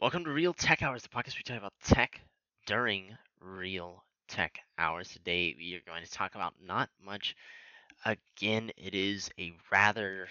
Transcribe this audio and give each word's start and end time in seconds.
Welcome 0.00 0.24
to 0.24 0.30
Real 0.30 0.54
Tech 0.54 0.82
Hours, 0.82 1.02
the 1.02 1.10
podcast 1.10 1.36
we 1.36 1.42
talk 1.44 1.58
about 1.58 1.74
tech 1.84 2.22
during 2.64 3.18
real 3.38 4.02
tech 4.28 4.58
hours. 4.78 5.10
Today 5.10 5.54
we 5.58 5.74
are 5.74 5.82
going 5.86 6.02
to 6.02 6.10
talk 6.10 6.34
about 6.34 6.54
not 6.66 6.88
much. 7.04 7.36
Again, 8.06 8.70
it 8.78 8.94
is 8.94 9.30
a 9.38 9.52
rather 9.70 10.26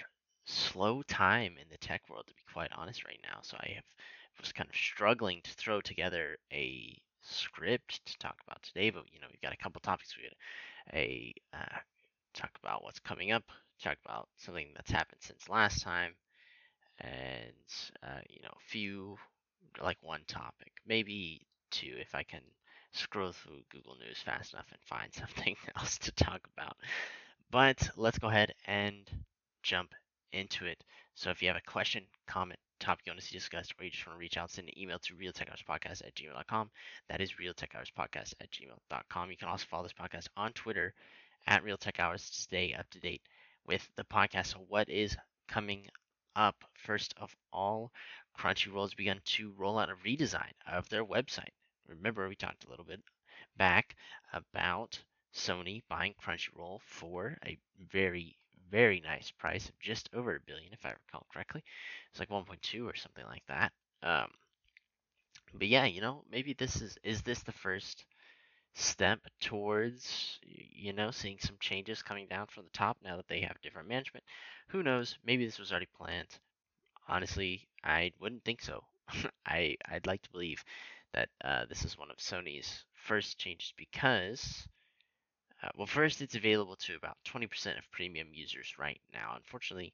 slow 0.46 1.04
time 1.04 1.54
in 1.62 1.68
the 1.70 1.78
tech 1.78 2.02
world, 2.10 2.26
to 2.28 2.34
be 2.34 2.42
quite 2.52 2.72
honest, 2.76 3.06
right 3.06 3.20
now. 3.22 3.42
So 3.44 3.58
I 3.60 3.74
have 3.76 3.84
was 4.40 4.52
kind 4.52 4.68
of 4.68 4.76
struggling 4.76 5.40
to 5.44 5.52
throw 5.52 5.82
together 5.82 6.38
a 6.52 6.98
script 7.22 8.04
to 8.08 8.18
talk 8.18 8.38
about 8.48 8.64
today, 8.64 8.90
but 8.90 9.04
you 9.14 9.20
know 9.22 9.28
we've 9.30 9.42
got 9.42 9.54
a 9.54 9.58
couple 9.58 9.82
topics. 9.82 10.16
We 10.18 10.24
got 10.24 10.98
a 10.98 11.34
uh, 11.54 11.78
talk 12.34 12.52
about 12.64 12.84
what's 12.84 13.00
coming 13.00 13.32
up, 13.32 13.44
talk 13.84 13.98
about 14.04 14.30
something 14.36 14.70
that's 14.76 14.90
happened 14.90 15.22
since 15.22 15.48
last 15.48 15.84
time, 15.84 16.16
and 17.00 17.54
uh, 18.02 18.22
you 18.30 18.42
know 18.42 18.50
a 18.56 18.70
few 18.70 19.18
like 19.82 19.98
one 20.02 20.22
topic, 20.28 20.72
maybe 20.88 21.42
two 21.72 21.96
if 22.00 22.16
I 22.16 22.24
can 22.24 22.42
scroll 22.92 23.32
through 23.32 23.62
Google 23.70 23.96
News 23.96 24.20
fast 24.24 24.54
enough 24.54 24.72
and 24.72 24.82
find 24.82 25.14
something 25.14 25.56
else 25.78 25.98
to 26.00 26.12
talk 26.12 26.42
about. 26.58 26.78
But 27.52 27.90
let's 27.96 28.20
go 28.20 28.28
ahead 28.28 28.54
and 28.68 29.10
jump 29.64 29.94
into 30.32 30.66
it. 30.66 30.84
So 31.16 31.30
if 31.30 31.42
you 31.42 31.48
have 31.48 31.58
a 31.58 31.72
question, 31.72 32.04
comment, 32.28 32.60
topic 32.80 33.06
you 33.06 33.12
want 33.12 33.20
to 33.20 33.26
see 33.26 33.36
discussed, 33.38 33.74
or 33.80 33.84
you 33.84 33.92
just 33.92 34.06
want 34.06 34.18
to 34.18 34.20
reach 34.20 34.38
out, 34.38 34.52
send 34.52 34.70
an 34.70 34.80
email 34.80 35.00
to 35.00 35.14
realtechhourspodcast 35.14 36.06
at 36.06 36.16
gmail.com. 36.16 36.70
That 37.10 37.22
is 37.22 37.34
realtechhourspodcast 37.34 38.34
at 38.40 38.52
gmail.com. 38.52 39.32
You 39.32 39.38
can 39.38 39.48
also 39.48 39.66
follow 39.70 39.84
this 39.84 39.94
podcast 39.94 40.28
on 40.38 40.54
Twitter 40.54 40.94
at 41.48 41.64
realtechhours 41.64 42.28
to 42.30 42.42
stay 42.42 42.74
up 42.78 42.90
to 42.92 43.00
date 43.00 43.22
with 43.66 43.88
the 43.96 44.04
podcast. 44.04 44.48
So 44.48 44.66
what 44.68 44.90
is 44.90 45.18
coming 45.48 45.88
up? 46.36 46.64
First 46.74 47.14
of 47.18 47.36
all, 47.52 47.92
Crunchyroll 48.38 48.84
has 48.84 48.94
begun 48.94 49.22
to 49.26 49.52
roll 49.58 49.80
out 49.80 49.90
a 49.90 49.96
redesign 49.96 50.54
of 50.68 50.88
their 50.90 51.06
website. 51.06 51.54
Remember, 51.88 52.28
we 52.28 52.36
talked 52.36 52.66
a 52.66 52.70
little 52.70 52.86
bit 52.86 53.02
back 53.58 53.96
about 54.34 55.00
Sony 55.34 55.82
buying 55.90 56.14
Crunchyroll 56.22 56.82
for 56.82 57.38
a 57.46 57.58
very, 57.92 58.38
very 58.70 59.00
nice 59.02 59.32
price 59.32 59.70
of 59.70 59.80
just 59.80 60.10
over 60.14 60.36
a 60.36 60.40
billion, 60.40 60.74
if 60.74 60.86
I 60.86 60.92
recall 60.92 61.26
correctly. 61.32 61.64
It's 62.12 62.20
like 62.20 62.30
1.2 62.30 62.86
or 62.86 62.96
something 62.96 63.26
like 63.26 63.46
that. 63.48 63.72
Um, 64.04 64.30
but 65.54 65.68
yeah, 65.68 65.86
you 65.86 66.02
know, 66.02 66.24
maybe 66.32 66.54
this 66.54 66.82
is 66.82 66.98
is 67.04 67.22
this 67.24 67.42
the 67.44 67.52
first 67.52 68.06
step 68.74 69.20
towards 69.40 70.40
you 70.44 70.94
know 70.94 71.12
seeing 71.12 71.40
some 71.40 71.58
changes 71.60 72.02
coming 72.02 72.28
down 72.28 72.48
from 72.48 72.64
the 72.66 72.72
top 72.72 72.98
now 73.04 73.18
that 73.18 73.28
they 73.28 73.42
have 73.42 73.62
different 73.62 73.88
management. 73.88 74.24
Who 74.70 74.84
knows? 74.84 75.18
Maybe 75.24 75.46
this 75.46 75.60
was 75.60 75.72
already 75.72 75.88
planned. 75.98 76.40
Honestly, 77.08 77.68
I 77.84 78.14
wouldn't 78.20 78.46
think 78.46 78.62
so. 78.62 78.86
I 79.46 79.78
I'd 79.86 80.08
like 80.08 80.22
to 80.24 80.32
believe 80.32 80.64
that 81.14 81.30
uh, 81.44 81.66
this 81.66 81.86
is 81.86 81.98
one 81.98 82.12
of 82.12 82.18
Sony's 82.18 82.86
first 82.96 83.38
changes 83.40 83.74
because, 83.78 84.68
uh, 85.64 85.70
well, 85.76 85.88
first 85.88 86.22
it's 86.22 86.36
available 86.36 86.76
to 86.76 86.96
about 86.96 87.18
20% 87.24 87.78
of 87.78 87.90
premium 87.92 88.30
users 88.34 88.78
right 88.78 89.02
now. 89.14 89.34
Unfortunately, 89.36 89.94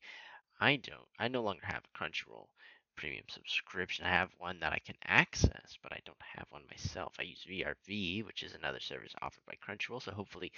I 0.60 0.78
don't. 0.78 1.08
I 1.20 1.28
no 1.30 1.44
longer 1.44 1.66
have 1.66 1.84
a 1.86 1.98
Crunchyroll 1.98 2.48
premium 2.96 3.26
subscription. 3.30 4.06
I 4.06 4.10
have 4.10 4.30
one 4.38 4.60
that 4.60 4.74
I 4.74 4.80
can 4.80 4.96
access, 5.06 5.78
but 5.82 5.92
I 5.92 6.00
don't 6.06 6.18
have 6.36 6.46
one 6.50 6.64
myself. 6.70 7.14
I 7.20 7.24
use 7.24 7.46
VRV, 7.50 8.26
which 8.26 8.44
is 8.44 8.54
another 8.54 8.80
service 8.80 9.14
offered 9.22 9.46
by 9.46 9.56
Crunchyroll. 9.56 10.02
So 10.02 10.12
hopefully, 10.12 10.52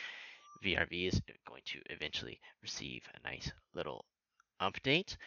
VRV 0.64 1.08
is 1.08 1.22
going 1.48 1.62
to 1.66 1.80
eventually 1.90 2.40
receive 2.62 3.04
a 3.14 3.28
nice 3.28 3.52
little 3.74 4.06
update. 4.62 5.18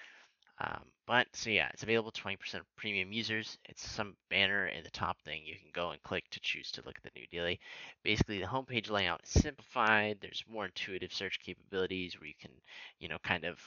Um, 0.61 0.83
but 1.07 1.27
so 1.33 1.49
yeah, 1.49 1.69
it's 1.73 1.83
available 1.83 2.11
to 2.11 2.21
20% 2.23 2.37
premium 2.77 3.13
users. 3.13 3.57
It's 3.65 3.89
some 3.89 4.15
banner 4.29 4.67
in 4.67 4.85
the 4.85 4.91
top 4.91 5.19
thing 5.23 5.43
you 5.45 5.55
can 5.55 5.71
go 5.73 5.91
and 5.91 6.03
click 6.03 6.29
to 6.31 6.41
choose 6.41 6.71
to 6.73 6.83
look 6.85 6.97
at 6.97 7.03
the 7.03 7.19
new 7.19 7.27
daily. 7.31 7.59
Basically, 8.05 8.39
the 8.41 8.47
homepage 8.47 8.91
layout 8.91 9.23
is 9.25 9.43
simplified. 9.43 10.19
There's 10.21 10.45
more 10.47 10.67
intuitive 10.67 11.15
search 11.15 11.41
capabilities 11.41 12.21
where 12.21 12.29
you 12.29 12.35
can, 12.39 12.51
you 12.99 13.09
know, 13.09 13.19
kind 13.25 13.45
of 13.45 13.59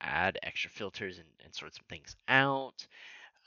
add 0.00 0.38
extra 0.42 0.70
filters 0.70 1.18
and, 1.18 1.28
and 1.44 1.54
sort 1.54 1.74
some 1.74 1.84
things 1.88 2.16
out. 2.28 2.86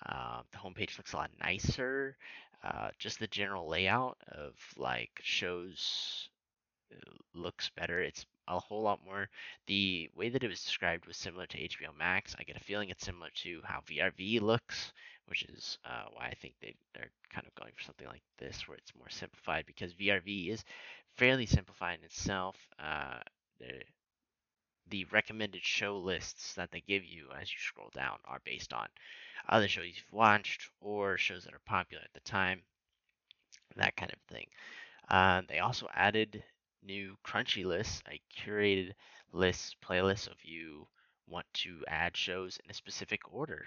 Uh, 0.05 0.41
the 0.51 0.57
homepage 0.57 0.97
looks 0.97 1.13
a 1.13 1.17
lot 1.17 1.31
nicer. 1.41 2.15
Uh, 2.63 2.89
just 2.97 3.19
the 3.19 3.27
general 3.27 3.67
layout 3.67 4.17
of 4.29 4.53
like 4.77 5.19
shows 5.21 6.29
uh, 6.91 7.11
looks 7.33 7.69
better. 7.75 8.01
It's 8.01 8.25
a 8.47 8.59
whole 8.59 8.81
lot 8.81 8.99
more. 9.05 9.29
The 9.67 10.09
way 10.15 10.29
that 10.29 10.43
it 10.43 10.47
was 10.47 10.63
described 10.63 11.05
was 11.05 11.17
similar 11.17 11.45
to 11.47 11.57
HBO 11.57 11.97
Max. 11.97 12.35
I 12.39 12.43
get 12.43 12.57
a 12.57 12.63
feeling 12.63 12.89
it's 12.89 13.05
similar 13.05 13.29
to 13.43 13.61
how 13.63 13.81
VRV 13.81 14.41
looks, 14.41 14.93
which 15.27 15.43
is 15.43 15.77
uh, 15.85 16.05
why 16.13 16.27
I 16.27 16.35
think 16.35 16.55
they, 16.61 16.75
they're 16.93 17.11
kind 17.33 17.47
of 17.47 17.55
going 17.55 17.71
for 17.75 17.83
something 17.83 18.07
like 18.07 18.23
this, 18.37 18.67
where 18.67 18.77
it's 18.77 18.95
more 18.97 19.09
simplified, 19.09 19.65
because 19.65 19.93
VRV 19.93 20.49
is 20.49 20.63
fairly 21.15 21.45
simplified 21.45 21.99
in 21.99 22.05
itself. 22.05 22.55
Uh, 22.79 23.19
the 24.89 25.05
recommended 25.05 25.63
show 25.63 25.97
lists 25.97 26.53
that 26.55 26.71
they 26.71 26.81
give 26.81 27.03
you 27.03 27.29
as 27.39 27.51
you 27.51 27.59
scroll 27.59 27.89
down 27.93 28.17
are 28.25 28.41
based 28.45 28.73
on 28.73 28.87
other 29.49 29.67
shows 29.67 29.85
you've 29.87 30.11
watched 30.11 30.69
or 30.81 31.17
shows 31.17 31.43
that 31.43 31.53
are 31.53 31.61
popular 31.65 32.03
at 32.03 32.13
the 32.13 32.19
time, 32.21 32.61
that 33.75 33.95
kind 33.95 34.11
of 34.11 34.19
thing. 34.33 34.47
Uh, 35.09 35.41
they 35.47 35.59
also 35.59 35.87
added 35.93 36.43
new 36.83 37.17
crunchy 37.25 37.65
lists, 37.65 38.01
a 38.09 38.21
curated 38.35 38.93
list 39.31 39.75
playlist 39.81 40.27
if 40.31 40.45
you 40.45 40.87
want 41.27 41.45
to 41.53 41.83
add 41.87 42.15
shows 42.15 42.59
in 42.63 42.71
a 42.71 42.73
specific 42.73 43.21
order 43.33 43.65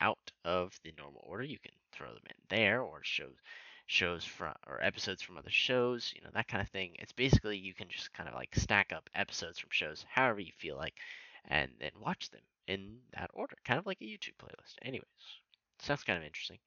out 0.00 0.30
of 0.44 0.78
the 0.84 0.92
normal 0.98 1.22
order. 1.24 1.44
You 1.44 1.58
can 1.58 1.72
throw 1.92 2.08
them 2.08 2.24
in 2.28 2.36
there 2.48 2.82
or 2.82 3.00
shows 3.02 3.36
shows 3.86 4.24
from 4.24 4.52
or 4.66 4.82
episodes 4.82 5.22
from 5.22 5.38
other 5.38 5.50
shows, 5.50 6.12
you 6.14 6.20
know, 6.22 6.30
that 6.34 6.48
kind 6.48 6.60
of 6.60 6.68
thing. 6.68 6.92
It's 6.98 7.12
basically 7.12 7.56
you 7.56 7.72
can 7.72 7.88
just 7.88 8.12
kind 8.12 8.28
of 8.28 8.34
like 8.34 8.54
stack 8.54 8.92
up 8.92 9.08
episodes 9.14 9.58
from 9.58 9.70
shows 9.70 10.04
however 10.08 10.40
you 10.40 10.52
feel 10.58 10.76
like 10.76 10.94
and 11.48 11.70
then 11.80 11.92
watch 12.00 12.30
them 12.30 12.40
in 12.66 12.98
that 13.14 13.30
order, 13.32 13.56
kind 13.64 13.78
of 13.78 13.86
like 13.86 14.00
a 14.00 14.04
YouTube 14.04 14.36
playlist. 14.42 14.74
Anyways, 14.82 15.06
sounds 15.78 16.02
kind 16.02 16.18
of 16.18 16.24
interesting. 16.24 16.58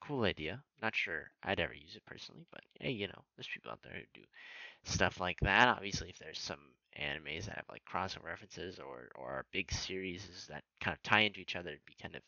Cool 0.00 0.24
idea. 0.24 0.62
Not 0.82 0.94
sure 0.96 1.30
I'd 1.42 1.60
ever 1.60 1.72
use 1.72 1.94
it 1.94 2.04
personally, 2.04 2.46
but 2.50 2.62
hey, 2.80 2.90
you 2.90 3.06
know, 3.06 3.22
there's 3.36 3.48
people 3.48 3.70
out 3.70 3.82
there 3.82 3.94
who 3.94 4.20
do 4.20 4.26
stuff 4.84 5.20
like 5.20 5.38
that. 5.40 5.68
Obviously, 5.68 6.10
if 6.10 6.18
there's 6.18 6.40
some 6.40 6.60
animes 7.00 7.46
that 7.46 7.56
have 7.56 7.66
like 7.70 7.82
crossover 7.90 8.24
references 8.24 8.78
or 8.78 9.08
or 9.14 9.46
big 9.52 9.72
series 9.72 10.46
that 10.48 10.64
kind 10.80 10.96
of 10.96 11.02
tie 11.02 11.20
into 11.20 11.40
each 11.40 11.56
other, 11.56 11.70
it'd 11.70 11.86
be 11.86 11.96
kind 12.02 12.16
of 12.16 12.22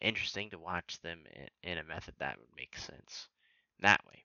interesting 0.00 0.50
to 0.50 0.58
watch 0.58 1.00
them 1.02 1.20
in, 1.34 1.72
in 1.72 1.78
a 1.78 1.84
method 1.84 2.14
that 2.18 2.38
would 2.38 2.48
make 2.56 2.76
sense 2.76 3.28
that 3.82 4.04
way. 4.06 4.24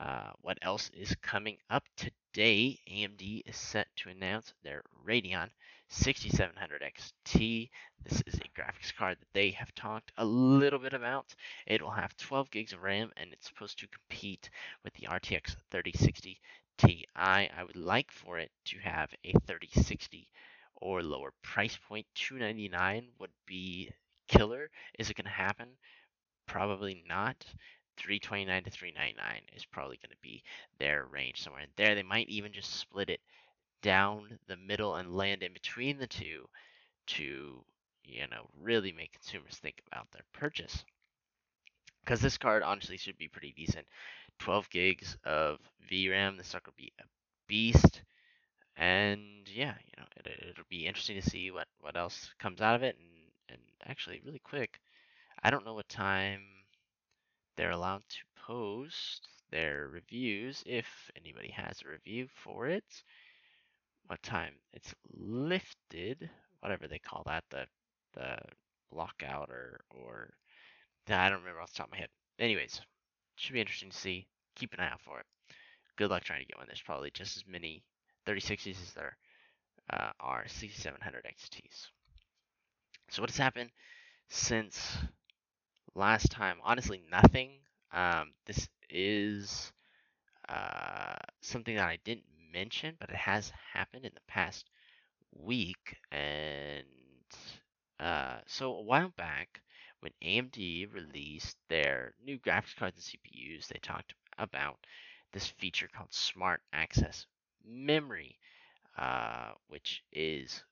Uh, 0.00 0.32
what 0.40 0.58
else 0.62 0.90
is 0.94 1.14
coming 1.22 1.58
up 1.70 1.84
today? 1.96 2.78
AMD 2.88 3.42
is 3.46 3.56
set 3.56 3.88
to 3.96 4.10
announce 4.10 4.52
their 4.62 4.82
Radeon 5.06 5.50
6700 5.88 6.82
XT. 6.82 7.70
This 8.04 8.22
is 8.26 8.34
a 8.40 8.60
graphics 8.60 8.94
card 8.96 9.18
that 9.20 9.32
they 9.32 9.50
have 9.50 9.74
talked 9.74 10.12
a 10.16 10.24
little 10.24 10.78
bit 10.78 10.92
about. 10.94 11.34
It 11.66 11.82
will 11.82 11.90
have 11.92 12.16
12 12.16 12.50
gigs 12.50 12.72
of 12.72 12.82
RAM 12.82 13.12
and 13.16 13.32
it's 13.32 13.46
supposed 13.46 13.78
to 13.78 13.88
compete 13.88 14.50
with 14.82 14.94
the 14.94 15.06
RTX 15.06 15.56
3060 15.70 16.40
Ti. 16.78 17.06
I 17.14 17.48
would 17.64 17.76
like 17.76 18.10
for 18.10 18.38
it 18.38 18.50
to 18.66 18.78
have 18.80 19.10
a 19.24 19.32
3060 19.46 20.28
or 20.76 21.02
lower 21.02 21.32
price 21.42 21.78
point. 21.88 22.06
299 22.14 23.08
would 23.18 23.30
be 23.46 23.90
killer. 24.26 24.70
Is 24.98 25.10
it 25.10 25.16
going 25.16 25.26
to 25.26 25.30
happen? 25.30 25.68
Probably 26.46 27.04
not. 27.06 27.44
329 28.02 28.64
to 28.64 28.70
399 28.70 29.42
is 29.54 29.64
probably 29.64 29.96
going 29.96 30.10
to 30.10 30.16
be 30.22 30.42
their 30.78 31.06
range 31.10 31.40
somewhere 31.40 31.62
in 31.62 31.68
there. 31.76 31.94
They 31.94 32.02
might 32.02 32.28
even 32.28 32.52
just 32.52 32.74
split 32.76 33.08
it 33.10 33.20
down 33.80 34.38
the 34.48 34.56
middle 34.56 34.96
and 34.96 35.14
land 35.14 35.42
in 35.42 35.52
between 35.52 35.98
the 35.98 36.06
two 36.06 36.48
to, 37.06 37.64
you 38.04 38.26
know, 38.30 38.48
really 38.60 38.92
make 38.92 39.12
consumers 39.12 39.56
think 39.56 39.82
about 39.86 40.10
their 40.10 40.24
purchase. 40.32 40.84
Because 42.04 42.20
this 42.20 42.38
card 42.38 42.64
honestly 42.64 42.96
should 42.96 43.18
be 43.18 43.28
pretty 43.28 43.54
decent. 43.56 43.86
12 44.40 44.70
gigs 44.70 45.16
of 45.24 45.58
VRAM. 45.90 46.36
This 46.36 46.48
sucker 46.48 46.70
will 46.70 46.74
be 46.76 46.92
a 47.00 47.04
beast. 47.46 48.02
And 48.76 49.20
yeah, 49.46 49.74
you 49.86 49.92
know, 49.98 50.06
it, 50.16 50.48
it'll 50.50 50.64
be 50.68 50.86
interesting 50.86 51.20
to 51.20 51.30
see 51.30 51.52
what, 51.52 51.68
what 51.80 51.96
else 51.96 52.30
comes 52.40 52.60
out 52.60 52.74
of 52.74 52.82
it. 52.82 52.96
And, 52.98 53.08
and 53.50 53.60
actually, 53.86 54.20
really 54.24 54.40
quick, 54.40 54.80
I 55.44 55.50
don't 55.50 55.64
know 55.64 55.74
what 55.74 55.88
time 55.88 56.40
they're 57.56 57.70
allowed 57.70 58.02
to 58.08 58.18
post 58.46 59.28
their 59.50 59.88
reviews 59.88 60.62
if 60.66 60.86
anybody 61.16 61.50
has 61.50 61.82
a 61.82 61.90
review 61.90 62.28
for 62.42 62.68
it. 62.68 62.84
What 64.06 64.22
time 64.22 64.54
it's 64.72 64.94
lifted, 65.14 66.28
whatever 66.60 66.88
they 66.88 66.98
call 66.98 67.22
that, 67.26 67.44
the 67.50 67.66
the 68.14 68.36
lockout 68.90 69.48
or 69.50 69.80
or 69.90 70.34
I 71.08 71.28
don't 71.28 71.40
remember 71.40 71.60
off 71.60 71.72
the 71.72 71.78
top 71.78 71.88
of 71.88 71.92
my 71.92 71.98
head. 71.98 72.08
Anyways, 72.38 72.80
should 73.36 73.52
be 73.54 73.60
interesting 73.60 73.90
to 73.90 73.96
see. 73.96 74.26
Keep 74.54 74.74
an 74.74 74.80
eye 74.80 74.90
out 74.90 75.00
for 75.00 75.20
it. 75.20 75.26
Good 75.96 76.10
luck 76.10 76.24
trying 76.24 76.40
to 76.40 76.46
get 76.46 76.58
one. 76.58 76.66
There's 76.66 76.82
probably 76.82 77.10
just 77.10 77.36
as 77.36 77.44
many 77.46 77.82
3060s 78.26 78.82
as 78.82 78.92
there 78.94 79.16
uh, 79.90 80.10
are 80.20 80.44
6700 80.46 81.24
XTs. 81.24 81.88
So 83.10 83.22
what 83.22 83.30
has 83.30 83.36
happened 83.36 83.70
since 84.28 84.96
last 85.94 86.30
time? 86.30 86.58
Honestly, 86.64 87.02
nothing. 87.10 87.52
Um, 87.92 88.32
this 88.46 88.68
is 88.90 89.72
uh, 90.48 91.16
something 91.42 91.76
that 91.76 91.88
I 91.88 91.98
didn't 92.04 92.26
mention, 92.52 92.96
but 93.00 93.10
it 93.10 93.16
has 93.16 93.52
happened 93.74 94.04
in 94.06 94.12
the 94.14 94.20
past 94.28 94.70
week. 95.34 95.98
And 96.12 96.84
uh, 97.98 98.38
so 98.46 98.74
a 98.74 98.82
while 98.82 99.10
back, 99.16 99.60
when 100.00 100.12
AMD 100.22 100.86
released 100.92 101.56
their 101.68 102.14
new 102.22 102.38
graphics 102.38 102.76
cards 102.76 102.96
and 102.96 103.02
CPUs, 103.04 103.68
they 103.68 103.78
talked 103.80 104.14
about 104.38 104.78
this 105.32 105.46
feature 105.46 105.88
called 105.88 106.12
Smart 106.12 106.62
Access 106.72 107.26
Memory, 107.64 108.38
uh, 108.98 109.52
which 109.68 110.04
is 110.12 110.64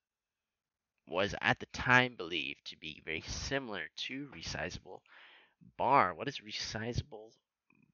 was 1.11 1.35
at 1.43 1.59
the 1.59 1.67
time 1.67 2.15
believed 2.17 2.65
to 2.65 2.79
be 2.79 3.03
very 3.05 3.23
similar 3.27 3.83
to 3.97 4.31
resizable 4.35 5.01
bar. 5.77 6.15
What 6.15 6.29
is 6.29 6.39
resizable 6.39 7.33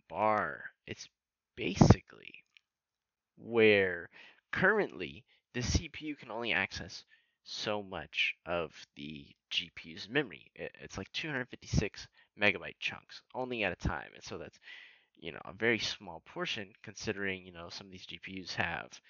bar? 0.09 0.65
It's 0.87 1.09
basically 1.57 2.45
where 3.39 4.11
currently 4.53 5.25
the 5.55 5.61
CPU 5.61 6.19
can 6.19 6.31
only 6.31 6.53
access 6.53 7.05
so 7.43 7.83
much 7.83 8.35
of 8.45 8.73
the 8.97 9.27
GPU's 9.51 10.09
memory. 10.09 10.51
It's 10.55 10.99
like 10.99 11.11
256 11.13 12.09
megabyte 12.39 12.79
chunks 12.81 13.23
only 13.35 13.65
at 13.65 13.73
a 13.73 13.89
time. 13.89 14.11
And 14.15 14.23
so 14.23 14.37
that's, 14.37 14.59
you 15.17 15.33
know, 15.33 15.41
a 15.45 15.53
very 15.53 15.79
small 15.79 16.23
portion 16.27 16.73
considering, 16.83 17.47
you 17.47 17.53
know, 17.53 17.69
some 17.71 17.87
of 17.87 17.93
these 17.93 18.07
GPUs 18.07 18.55
have 18.55 19.01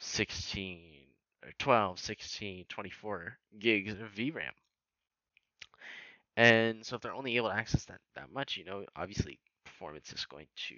16 0.00 1.06
or 1.08 1.13
12, 1.58 1.98
16, 1.98 2.64
24 2.68 3.38
gigs 3.58 3.92
of 3.92 4.12
VRAM. 4.14 4.52
And 6.36 6.84
so 6.84 6.96
if 6.96 7.02
they're 7.02 7.14
only 7.14 7.36
able 7.36 7.48
to 7.50 7.54
access 7.54 7.84
that, 7.86 8.00
that 8.16 8.32
much, 8.32 8.56
you 8.56 8.64
know, 8.64 8.84
obviously 8.96 9.38
performance 9.64 10.12
is 10.12 10.26
going 10.26 10.46
to 10.68 10.76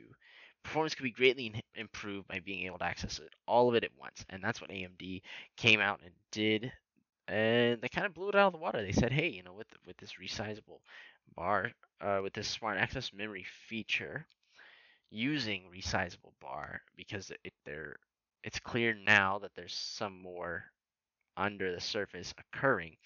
performance 0.67 0.95
could 0.95 1.05
be 1.05 1.11
greatly 1.13 1.63
improved 1.77 2.27
by 2.27 2.41
being 2.41 2.67
able 2.67 2.79
to 2.79 2.85
access 2.85 3.19
it 3.21 3.33
all 3.47 3.69
of 3.69 3.75
it 3.77 3.85
at 3.85 3.91
once. 3.99 4.25
And 4.29 4.43
that's 4.43 4.61
what 4.61 4.71
AMD 4.71 5.23
came 5.57 5.81
out 5.81 6.01
and 6.03 6.13
did. 6.33 6.73
And 7.29 7.81
they 7.81 7.89
kind 7.89 8.07
of 8.07 8.15
blew 8.15 8.29
it 8.29 8.35
out 8.35 8.49
of 8.49 8.53
the 8.53 8.59
water. 8.59 8.83
They 8.83 8.93
said, 8.93 9.13
hey, 9.13 9.29
you 9.29 9.43
know, 9.43 9.53
with 9.53 9.69
with 9.87 9.97
this 9.99 10.15
resizable 10.21 10.81
bar, 11.35 11.71
uh, 12.01 12.21
with 12.23 12.33
this 12.33 12.49
smart 12.49 12.79
access 12.79 13.13
memory 13.13 13.47
feature, 13.69 14.27
using 15.11 15.63
resizable 15.75 16.33
bar 16.41 16.83
because 16.97 17.31
it, 17.45 17.53
they're 17.65 17.97
it's 18.47 18.61
clear 18.61 18.95
now 18.95 19.41
that 19.41 19.51
there's 19.57 19.75
some 19.75 20.23
more 20.23 20.65
under 21.37 21.75
the 21.75 21.81
surface 21.81 22.33
occurring. 22.39 22.97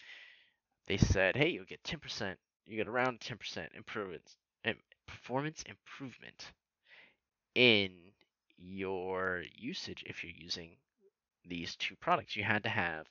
They 0.87 0.99
said, 0.99 1.35
hey, 1.35 1.49
you'll 1.49 1.65
get 1.65 1.83
10%, 1.83 2.37
you 2.67 2.77
get 2.77 2.87
around 2.87 3.21
10% 3.21 3.75
improvements, 3.75 4.37
performance 5.07 5.65
improvement 5.67 6.53
in 7.55 7.91
your 8.59 9.43
usage 9.57 10.05
if 10.07 10.23
you're 10.23 10.35
using 10.37 10.73
these 11.49 11.75
two 11.77 11.97
products. 11.97 12.37
You 12.37 12.45
had 12.45 12.63
to 12.65 12.69
have 12.69 13.07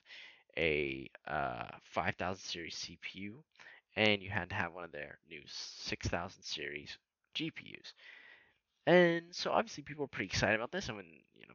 a 0.56 1.10
uh, 1.26 1.66
5000 1.82 2.40
series 2.40 2.74
CPU 2.76 3.32
and 3.96 4.22
you 4.22 4.30
had 4.30 4.50
to 4.50 4.54
have 4.54 4.72
one 4.72 4.84
of 4.84 4.92
their 4.92 5.18
new 5.28 5.42
6000 5.46 6.42
series 6.44 6.96
GPUs. 7.34 7.92
And 8.86 9.24
so 9.32 9.50
obviously 9.50 9.82
people 9.82 10.04
were 10.04 10.08
pretty 10.08 10.26
excited 10.26 10.56
about 10.56 10.72
this, 10.72 10.88
and 10.88 10.96
when 10.96 11.06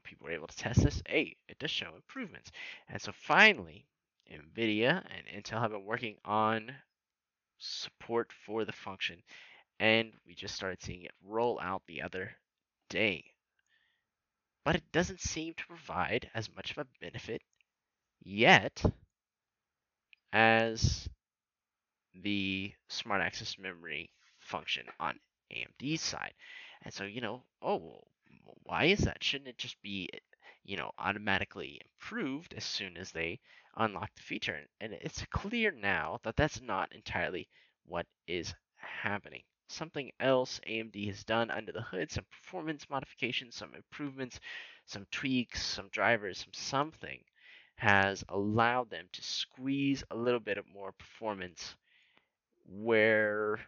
people 0.06 0.28
were 0.28 0.34
able 0.34 0.48
to 0.48 0.58
test 0.58 0.84
this, 0.84 1.02
hey, 1.08 1.36
it 1.50 1.60
does 1.60 1.72
show 1.72 1.94
improvements. 1.96 2.52
And 2.90 3.02
so 3.02 3.12
finally, 3.12 3.86
NVIDIA 4.32 5.04
and 5.06 5.44
Intel 5.44 5.60
have 5.62 5.72
been 5.72 5.86
working 5.86 6.16
on 6.24 6.72
support 7.58 8.32
for 8.46 8.66
the 8.66 8.72
function, 8.72 9.22
and 9.80 10.12
we 10.26 10.34
just 10.34 10.56
started 10.56 10.82
seeing 10.82 11.04
it 11.04 11.12
roll 11.24 11.60
out 11.62 11.84
the 11.88 12.02
other 12.02 12.32
day. 12.90 13.24
But 14.64 14.76
it 14.76 14.92
doesn't 14.92 15.22
seem 15.22 15.54
to 15.54 15.68
provide 15.68 16.30
as 16.34 16.54
much 16.56 16.72
of 16.72 16.80
a 16.80 16.88
benefit 17.00 17.42
yet 18.24 18.84
as 20.34 21.08
the 22.16 22.74
smart 22.88 23.22
access 23.22 23.58
memory 23.60 24.10
function 24.40 24.86
on 25.00 25.20
AMD's 25.52 26.02
side. 26.02 26.34
And 26.82 26.94
so, 26.94 27.04
you 27.04 27.22
know, 27.22 27.44
oh, 27.62 28.02
why 28.64 28.86
is 28.86 29.00
that? 29.00 29.24
Shouldn't 29.24 29.50
it 29.50 29.58
just 29.58 29.82
be, 29.82 30.10
you 30.64 30.78
know, 30.78 30.92
automatically 30.98 31.80
improved 31.84 32.54
as 32.54 32.64
soon 32.66 32.98
as 32.98 33.12
they 33.12 33.40
unlock 33.78 34.14
the 34.16 34.22
feature? 34.24 34.66
And 34.82 34.94
it's 34.94 35.26
clear 35.32 35.72
now 35.72 36.20
that 36.24 36.36
that's 36.36 36.62
not 36.62 36.94
entirely 36.94 37.48
what 37.86 38.08
is 38.28 38.54
happening. 38.78 39.44
Something 39.68 40.12
else 40.20 40.60
AMD 40.68 41.08
has 41.08 41.24
done 41.24 41.50
under 41.52 41.72
the 41.72 41.82
hood, 41.82 42.12
some 42.12 42.26
performance 42.26 42.90
modifications, 42.90 43.56
some 43.56 43.74
improvements, 43.76 44.40
some 44.86 45.06
tweaks, 45.12 45.64
some 45.66 45.90
drivers, 45.90 46.40
some 46.40 46.54
something 46.54 47.24
has 47.76 48.24
allowed 48.30 48.90
them 48.90 49.08
to 49.12 49.22
squeeze 49.24 50.04
a 50.12 50.16
little 50.16 50.40
bit 50.40 50.58
of 50.58 50.68
more 50.68 50.92
performance 50.94 51.76
where 52.66 53.60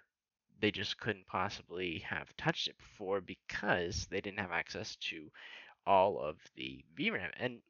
they 0.60 0.72
just 0.72 1.00
couldn't 1.00 1.28
possibly 1.28 2.00
have 2.00 2.36
touched 2.38 2.68
it 2.68 2.78
before 2.78 3.22
because 3.22 4.08
they 4.10 4.22
didn't 4.22 4.40
have 4.40 4.52
access 4.52 4.96
to 4.98 5.32
all 5.86 6.20
of 6.20 6.38
the 6.56 6.84
VRAM. 6.98 7.32
And 7.38 7.62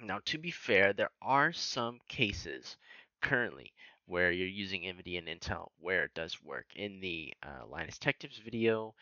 now, 0.00 0.20
to 0.26 0.38
be 0.38 0.50
fair, 0.50 0.92
there 0.92 1.10
are 1.20 1.52
some 1.52 1.98
cases 2.08 2.76
currently 3.20 3.72
where 4.06 4.32
you're 4.32 4.48
using 4.48 4.82
NVIDIA 4.82 5.18
and 5.18 5.28
Intel 5.28 5.68
where 5.78 6.04
it 6.04 6.14
does 6.14 6.42
work. 6.42 6.66
In 6.74 7.00
the 7.00 7.32
uh, 7.42 7.66
Linus 7.68 7.98
Tech 7.98 8.18
Tips 8.18 8.38
video, 8.38 8.94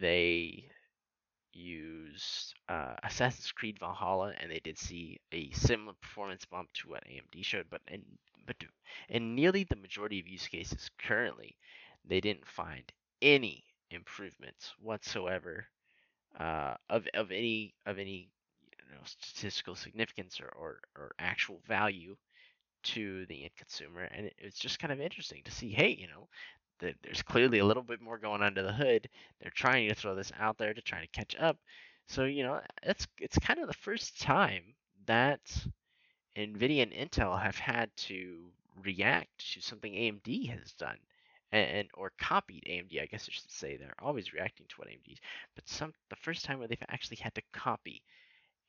they 0.00 0.68
used 1.52 2.54
uh, 2.68 2.94
Assassin's 3.02 3.50
Creed 3.52 3.78
Valhalla, 3.78 4.34
and 4.38 4.50
they 4.50 4.60
did 4.60 4.78
see 4.78 5.18
a 5.32 5.50
similar 5.52 5.94
performance 6.00 6.44
bump 6.44 6.72
to 6.74 6.90
what 6.90 7.04
AMD 7.06 7.44
showed. 7.44 7.66
But 7.70 7.80
in 7.88 8.02
but 8.46 8.56
in 9.08 9.34
nearly 9.34 9.64
the 9.64 9.76
majority 9.76 10.20
of 10.20 10.28
use 10.28 10.46
cases 10.46 10.88
currently, 10.98 11.56
they 12.06 12.20
didn't 12.20 12.46
find 12.46 12.92
any 13.22 13.64
improvements 13.90 14.72
whatsoever 14.80 15.66
uh, 16.38 16.74
of 16.90 17.06
of 17.14 17.30
any 17.30 17.74
of 17.86 17.98
any 17.98 18.30
you 18.88 18.94
know, 18.94 19.00
statistical 19.04 19.74
significance 19.74 20.40
or, 20.40 20.52
or, 20.56 20.80
or 20.96 21.12
actual 21.18 21.60
value 21.66 22.16
to 22.82 23.26
the 23.26 23.42
end 23.42 23.56
consumer. 23.56 24.02
And 24.02 24.26
it, 24.26 24.34
it's 24.38 24.58
just 24.58 24.78
kind 24.78 24.92
of 24.92 25.00
interesting 25.00 25.42
to 25.44 25.50
see, 25.50 25.70
hey, 25.70 25.90
you 25.98 26.06
know, 26.08 26.28
that 26.80 26.94
there's 27.02 27.22
clearly 27.22 27.58
a 27.58 27.64
little 27.64 27.82
bit 27.82 28.00
more 28.00 28.18
going 28.18 28.42
under 28.42 28.62
the 28.62 28.72
hood. 28.72 29.08
They're 29.40 29.50
trying 29.54 29.88
to 29.88 29.94
throw 29.94 30.14
this 30.14 30.32
out 30.38 30.58
there 30.58 30.74
to 30.74 30.82
try 30.82 31.00
to 31.00 31.08
catch 31.08 31.36
up. 31.38 31.58
So 32.08 32.24
you 32.24 32.44
know, 32.44 32.60
it's 32.82 33.06
it's 33.18 33.38
kind 33.38 33.60
of 33.60 33.66
the 33.68 33.74
first 33.74 34.20
time 34.20 34.62
that 35.06 35.40
Nvidia 36.36 36.82
and 36.82 36.92
Intel 36.92 37.40
have 37.40 37.58
had 37.58 37.90
to 37.96 38.50
react 38.84 39.52
to 39.54 39.60
something 39.60 39.92
AMD 39.92 40.50
has 40.50 40.72
done 40.74 40.98
and, 41.52 41.88
or 41.94 42.12
copied 42.18 42.64
AMD. 42.68 43.00
I 43.00 43.06
guess 43.06 43.28
I 43.28 43.32
should 43.32 43.50
say 43.50 43.76
they're 43.76 43.94
always 44.00 44.32
reacting 44.32 44.66
to 44.68 44.74
what 44.76 44.88
AMD's, 44.88 45.20
but 45.54 45.68
some 45.68 45.92
the 46.10 46.16
first 46.16 46.44
time 46.44 46.58
where 46.58 46.68
they've 46.68 46.82
actually 46.88 47.18
had 47.18 47.34
to 47.34 47.42
copy 47.52 48.02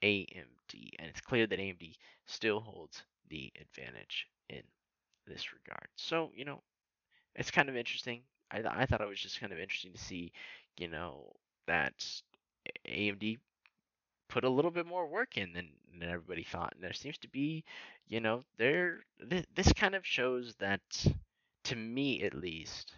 AMD, 0.04 0.92
and 1.00 1.10
it's 1.10 1.22
clear 1.22 1.48
that 1.48 1.60
AMD 1.60 1.96
still 2.26 2.60
holds 2.60 3.04
the 3.30 3.52
advantage 3.60 4.28
in 4.50 4.62
this 5.28 5.54
regard. 5.54 5.88
So 5.96 6.32
you 6.36 6.46
know, 6.46 6.62
it's 7.36 7.52
kind 7.52 7.70
of 7.70 7.76
interesting. 7.78 8.22
I 8.52 8.64
I 8.66 8.86
thought 8.86 9.02
it 9.02 9.08
was 9.08 9.20
just 9.20 9.40
kind 9.40 9.54
of 9.54 9.60
interesting 9.60 9.94
to 9.94 10.00
see, 10.00 10.32
you 10.78 10.88
know, 10.88 11.34
that 11.68 12.06
AMD 12.88 13.38
put 14.30 14.44
a 14.44 14.50
little 14.50 14.72
bit 14.72 14.86
more 14.86 15.08
work 15.08 15.38
in 15.38 15.54
than, 15.54 15.70
than 16.00 16.10
everybody 16.10 16.44
thought. 16.44 16.74
And 16.76 16.84
there 16.84 16.94
seems 16.94 17.18
to 17.20 17.30
be, 17.30 17.64
you 18.08 18.20
know, 18.20 18.44
there 18.58 19.00
this, 19.20 19.46
this 19.56 19.74
kind 19.74 19.96
of 19.96 20.06
shows 20.06 20.56
that 20.60 20.82
to 21.70 21.76
me 21.76 22.24
at 22.24 22.34
least, 22.34 22.94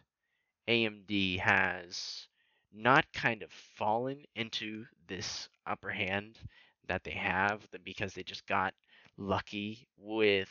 AMD 0.67 1.39
has 1.39 2.27
not 2.71 3.11
kind 3.13 3.43
of 3.43 3.51
fallen 3.51 4.23
into 4.35 4.85
this 5.07 5.49
upper 5.67 5.89
hand 5.91 6.39
that 6.87 7.03
they 7.03 7.11
have 7.11 7.67
because 7.83 8.13
they 8.13 8.23
just 8.23 8.47
got 8.47 8.73
lucky 9.17 9.87
with 9.97 10.49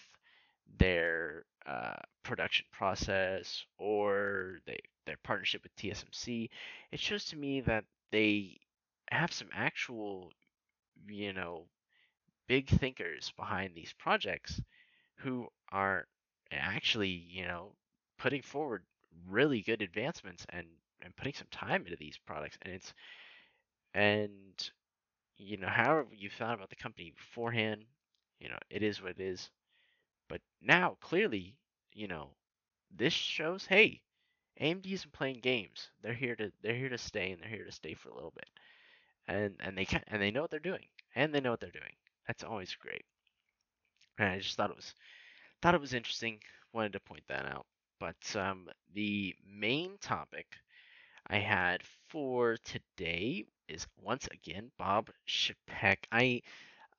their 0.78 1.44
uh, 1.66 1.96
production 2.22 2.66
process 2.72 3.64
or 3.78 4.58
they, 4.66 4.78
their 5.06 5.18
partnership 5.24 5.62
with 5.62 5.74
TSMC. 5.76 6.50
It 6.92 7.00
shows 7.00 7.24
to 7.26 7.36
me 7.36 7.60
that 7.62 7.84
they 8.12 8.58
have 9.10 9.32
some 9.32 9.48
actual, 9.52 10.32
you 11.08 11.32
know, 11.32 11.66
big 12.48 12.68
thinkers 12.68 13.32
behind 13.36 13.74
these 13.74 13.94
projects 13.98 14.60
who 15.18 15.48
are 15.70 16.06
actually, 16.52 17.08
you 17.10 17.46
know, 17.46 17.72
putting 18.18 18.42
forward 18.42 18.82
really 19.28 19.62
good 19.62 19.82
advancements 19.82 20.46
and 20.50 20.66
and 21.02 21.16
putting 21.16 21.34
some 21.34 21.46
time 21.50 21.84
into 21.84 21.96
these 21.96 22.18
products 22.26 22.58
and 22.62 22.74
it's 22.74 22.92
and 23.94 24.70
you 25.36 25.56
know 25.56 25.68
however 25.68 26.08
you 26.12 26.28
thought 26.30 26.54
about 26.54 26.70
the 26.70 26.76
company 26.76 27.12
beforehand 27.16 27.84
you 28.40 28.48
know 28.48 28.58
it 28.70 28.82
is 28.82 29.00
what 29.02 29.12
it 29.12 29.20
is 29.20 29.50
but 30.28 30.40
now 30.62 30.96
clearly 31.00 31.56
you 31.92 32.08
know 32.08 32.30
this 32.96 33.12
shows 33.12 33.66
hey 33.66 34.02
AMD 34.60 34.92
isn't 34.92 35.12
playing 35.12 35.40
games. 35.40 35.90
They're 36.02 36.12
here 36.12 36.34
to 36.36 36.52
they're 36.62 36.74
here 36.74 36.88
to 36.88 36.98
stay 36.98 37.30
and 37.30 37.40
they're 37.40 37.48
here 37.48 37.64
to 37.64 37.72
stay 37.72 37.94
for 37.94 38.08
a 38.08 38.14
little 38.14 38.32
bit. 38.34 38.48
And 39.28 39.54
and 39.60 39.76
they 39.78 39.84
can 39.84 40.02
and 40.08 40.20
they 40.20 40.30
know 40.30 40.42
what 40.42 40.50
they're 40.50 40.60
doing. 40.60 40.86
And 41.14 41.32
they 41.34 41.40
know 41.40 41.50
what 41.50 41.60
they're 41.60 41.70
doing. 41.70 41.94
That's 42.26 42.44
always 42.44 42.74
great. 42.74 43.04
And 44.18 44.28
I 44.28 44.38
just 44.38 44.56
thought 44.56 44.70
it 44.70 44.76
was 44.76 44.94
thought 45.62 45.74
it 45.74 45.80
was 45.80 45.94
interesting. 45.94 46.40
Wanted 46.72 46.92
to 46.94 47.00
point 47.00 47.24
that 47.28 47.46
out. 47.46 47.66
But 48.00 48.36
um, 48.36 48.68
the 48.94 49.36
main 49.46 49.98
topic 49.98 50.46
I 51.28 51.38
had 51.38 51.82
for 52.08 52.56
today 52.58 53.46
is 53.68 53.86
once 54.02 54.28
again 54.28 54.72
Bob 54.78 55.10
Chapek. 55.28 55.98
I 56.12 56.42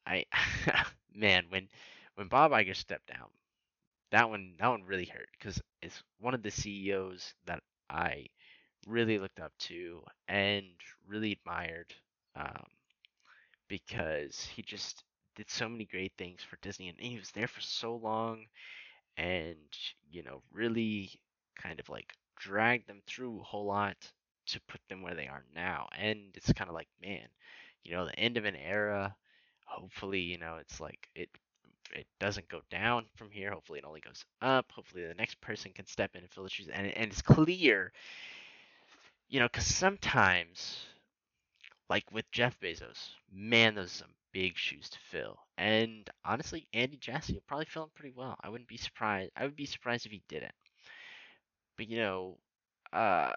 I 0.06 0.26
man 1.14 1.46
when 1.50 1.70
when 2.16 2.28
Bob 2.30 2.52
Iger 2.52 2.76
stepped 2.76 3.08
down, 3.08 3.30
that 4.12 4.30
one 4.30 4.56
that 4.60 4.68
one 4.70 4.84
really 4.84 5.06
hurt 5.06 5.30
because 5.40 5.62
it's 5.82 6.04
one 6.20 6.34
of 6.36 6.44
the 6.44 6.52
CEOs 6.52 7.34
that 7.46 7.64
I 7.90 8.28
really 8.88 9.20
looked 9.20 9.40
up 9.42 9.54
to 9.60 10.04
and 10.28 10.68
really 11.08 11.34
admired 11.34 11.94
um, 12.36 12.66
because 13.68 14.46
he 14.46 14.62
just 14.62 15.04
did 15.36 15.50
so 15.50 15.70
many 15.70 15.86
great 15.86 16.12
things 16.18 16.44
for 16.44 16.58
Disney 16.62 16.90
and 16.90 17.00
he 17.00 17.18
was 17.18 17.32
there 17.32 17.48
for 17.48 17.62
so 17.62 17.96
long 17.96 18.46
and 19.20 19.58
you 20.12 20.24
know 20.24 20.42
really 20.54 21.12
kind 21.62 21.80
of 21.80 21.90
like 21.90 22.14
drag 22.38 22.88
them 22.88 23.02
through 23.06 23.40
a 23.40 23.44
whole 23.44 23.66
lot 23.66 23.98
to 24.48 24.62
put 24.68 24.82
them 24.90 25.04
where 25.04 25.16
they 25.16 25.28
are 25.28 25.44
now 25.54 25.88
and 26.00 26.20
it's 26.36 26.54
kind 26.54 26.70
of 26.70 26.76
like 26.76 26.88
man 27.04 27.28
you 27.84 27.92
know 27.92 28.06
the 28.06 28.20
end 28.20 28.38
of 28.38 28.46
an 28.46 28.56
era 28.56 29.16
hopefully 29.66 30.22
you 30.22 30.38
know 30.40 30.58
it's 30.60 30.80
like 30.80 31.10
it 31.16 31.30
it 31.94 32.08
doesn't 32.20 32.50
go 32.50 32.62
down 32.70 33.06
from 33.16 33.32
here. 33.32 33.52
Hopefully, 33.52 33.80
it 33.80 33.86
only 33.86 34.02
goes 34.02 34.24
up. 34.42 34.72
Hopefully, 34.72 35.06
the 35.06 35.14
next 35.16 35.42
person 35.42 35.72
can 35.74 35.86
step 35.86 36.16
in 36.16 36.22
and 36.22 36.32
fill 36.32 36.44
the 36.44 36.50
shoes. 36.50 36.70
And, 36.72 36.88
and 36.88 37.12
it's 37.12 37.22
clear, 37.22 37.92
you 39.28 39.40
know, 39.40 39.48
because 39.48 39.66
sometimes, 39.66 40.80
like 41.90 42.06
with 42.12 42.30
Jeff 42.32 42.60
Bezos, 42.60 43.10
man, 43.32 43.76
those 43.76 43.92
some 43.92 44.10
big 44.32 44.58
shoes 44.58 44.90
to 44.90 45.00
fill. 45.00 45.40
And 45.58 46.10
honestly, 46.26 46.68
Andy 46.74 46.98
Jassy 46.98 47.34
will 47.34 47.44
probably 47.48 47.66
fill 47.66 47.84
them 47.84 47.92
pretty 47.96 48.14
well. 48.16 48.36
I 48.42 48.50
wouldn't 48.50 48.70
be 48.70 48.78
surprised. 48.78 49.32
I 49.36 49.46
would 49.46 49.56
be 49.56 49.66
surprised 49.66 50.06
if 50.06 50.12
he 50.12 50.22
didn't. 50.28 50.54
But 51.78 51.88
you 51.90 51.98
know, 51.98 52.38
uh, 52.94 53.32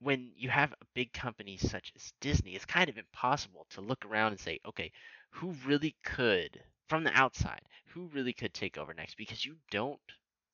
when 0.00 0.32
you 0.36 0.48
have 0.48 0.72
a 0.72 0.84
big 0.94 1.12
company 1.12 1.56
such 1.58 1.92
as 1.96 2.12
Disney, 2.20 2.54
it's 2.54 2.64
kind 2.64 2.88
of 2.88 2.96
impossible 2.98 3.66
to 3.70 3.80
look 3.82 4.04
around 4.06 4.32
and 4.32 4.40
say, 4.40 4.58
okay, 4.66 4.90
who 5.30 5.50
really 5.66 5.94
could 6.04 6.62
from 6.88 7.04
the 7.04 7.12
outside, 7.12 7.62
who 7.88 8.06
really 8.08 8.32
could 8.32 8.54
take 8.54 8.78
over 8.78 8.94
next 8.94 9.16
because 9.16 9.44
you 9.44 9.56
don't 9.70 10.00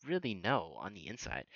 really 0.05 0.35
know 0.35 0.75
on 0.79 0.95
the 0.95 1.07
inside 1.07 1.47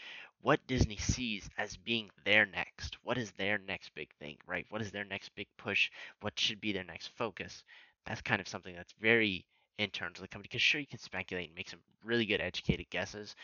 what 0.42 0.66
Disney 0.66 0.96
sees 0.96 1.48
as 1.58 1.76
being 1.76 2.10
their 2.24 2.46
next. 2.46 2.98
What 3.02 3.18
is 3.18 3.32
their 3.32 3.58
next 3.58 3.94
big 3.94 4.10
thing, 4.20 4.36
right? 4.46 4.66
What 4.70 4.82
is 4.82 4.90
their 4.90 5.04
next 5.04 5.34
big 5.34 5.48
push? 5.56 5.90
What 6.20 6.38
should 6.38 6.60
be 6.60 6.72
their 6.72 6.84
next 6.84 7.08
focus? 7.16 7.64
That's 8.06 8.22
kind 8.22 8.40
of 8.40 8.48
something 8.48 8.74
that's 8.74 8.94
very 9.00 9.44
internal 9.78 10.14
to 10.14 10.20
the 10.22 10.28
company 10.28 10.48
because 10.50 10.62
sure 10.62 10.80
you 10.80 10.86
can 10.86 10.98
speculate 10.98 11.48
and 11.48 11.56
make 11.56 11.68
some 11.68 11.80
really 12.04 12.26
good 12.26 12.40
educated 12.40 12.88
guesses, 12.90 13.34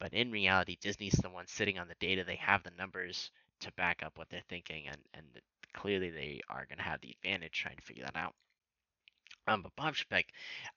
but 0.00 0.12
in 0.12 0.32
reality 0.32 0.76
Disney's 0.80 1.12
the 1.14 1.30
one 1.30 1.46
sitting 1.46 1.78
on 1.78 1.88
the 1.88 1.94
data. 2.00 2.24
They 2.24 2.36
have 2.36 2.62
the 2.62 2.72
numbers 2.78 3.30
to 3.60 3.72
back 3.72 4.02
up 4.04 4.18
what 4.18 4.28
they're 4.30 4.42
thinking 4.48 4.86
and 4.88 4.98
and 5.14 5.26
clearly 5.74 6.10
they 6.10 6.40
are 6.48 6.66
going 6.66 6.78
to 6.78 6.84
have 6.84 7.00
the 7.00 7.10
advantage 7.22 7.52
trying 7.52 7.76
to 7.76 7.82
figure 7.82 8.04
that 8.04 8.16
out. 8.16 8.34
Um, 9.46 9.62
but 9.62 9.76
Bob 9.76 9.94
Chapek, 9.94 10.24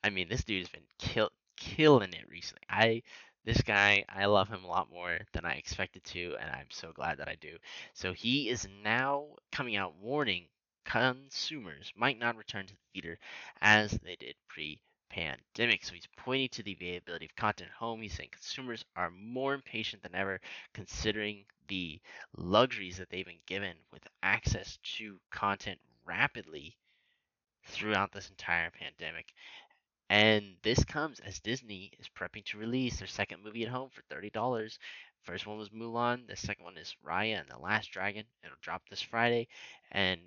I 0.04 0.10
mean, 0.10 0.28
this 0.30 0.44
dude's 0.44 0.70
been 0.70 0.84
kill, 1.00 1.32
killing 1.58 2.14
it 2.14 2.30
recently. 2.30 2.64
I 2.70 3.02
this 3.46 3.62
guy, 3.62 4.04
I 4.10 4.26
love 4.26 4.50
him 4.50 4.64
a 4.64 4.68
lot 4.68 4.92
more 4.92 5.20
than 5.34 5.46
I 5.46 5.54
expected 5.54 6.04
to, 6.06 6.36
and 6.40 6.50
I'm 6.52 6.70
so 6.70 6.92
glad 6.94 7.18
that 7.18 7.30
I 7.30 7.36
do. 7.40 7.58
So 7.94 8.14
he 8.14 8.50
is 8.50 8.68
now 8.84 9.26
coming 9.52 9.76
out 9.76 9.96
warning 10.02 10.46
consumers 10.86 11.94
might 11.96 12.20
not 12.20 12.36
return 12.36 12.66
to 12.66 12.74
the 12.74 12.80
theater 12.94 13.20
as 13.62 13.92
they 14.04 14.16
did 14.16 14.36
pre-pandemic. 14.48 15.84
So 15.86 15.94
he's 15.94 16.08
pointing 16.18 16.50
to 16.50 16.64
the 16.64 16.74
availability 16.74 17.26
of 17.26 17.36
content 17.36 17.70
at 17.72 17.78
home. 17.78 18.02
He's 18.02 18.14
saying 18.14 18.30
consumers 18.32 18.84
are 18.96 19.12
more 19.12 19.54
impatient 19.54 20.04
than 20.04 20.16
ever, 20.16 20.42
considering 20.74 21.46
the 21.68 22.00
luxuries 22.36 22.98
that 22.98 23.10
they've 23.10 23.26
been 23.26 23.36
given 23.46 23.76
with 23.92 24.02
access 24.24 24.80
to 24.98 25.20
content 25.32 25.80
rapidly 26.06 26.76
throughout 27.66 28.12
this 28.12 28.30
entire 28.30 28.72
pandemic. 28.72 29.34
And 30.10 30.56
this 30.64 30.84
comes 30.84 31.20
as 31.20 31.40
Disney 31.40 31.92
is 32.00 32.10
prepping 32.10 32.46
to 32.46 32.58
release 32.58 32.98
their 32.98 33.08
second 33.08 33.44
movie 33.44 33.64
at 33.64 33.70
home 33.70 33.90
for 33.90 34.02
$30. 34.14 34.78
First 35.22 35.46
one 35.46 35.58
was 35.58 35.70
Mulan, 35.70 36.28
the 36.28 36.36
second 36.36 36.64
one 36.66 36.78
is 36.78 36.96
Raya 37.06 37.40
and 37.40 37.50
the 37.50 37.60
Last 37.60 37.92
Dragon. 37.92 38.26
It'll 38.44 38.56
drop 38.62 38.82
this 38.90 39.02
Friday, 39.02 39.48
and 39.92 40.22